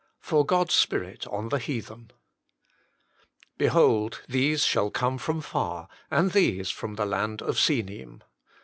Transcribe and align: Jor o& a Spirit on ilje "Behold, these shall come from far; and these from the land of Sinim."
Jor 0.27 0.47
o& 0.49 0.61
a 0.63 0.67
Spirit 0.67 1.27
on 1.27 1.47
ilje 1.51 2.09
"Behold, 3.59 4.21
these 4.27 4.65
shall 4.65 4.89
come 4.89 5.19
from 5.19 5.41
far; 5.41 5.89
and 6.09 6.31
these 6.31 6.71
from 6.71 6.95
the 6.95 7.05
land 7.05 7.43
of 7.43 7.57
Sinim." 7.57 8.23